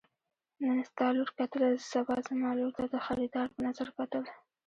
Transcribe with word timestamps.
نن 0.63 0.77
ستا 0.89 1.07
لور 1.15 1.29
کتله 1.39 1.69
سبا 1.91 2.15
زما 2.27 2.51
لور 2.59 2.71
ته 2.77 2.83
د 2.93 2.95
خريدار 3.07 3.47
په 3.53 3.59
نظر 3.67 3.87
کتل. 3.97 4.23